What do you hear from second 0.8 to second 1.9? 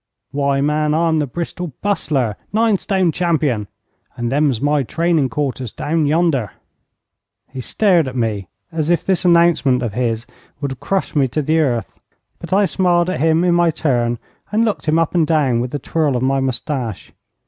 I'm the Bristol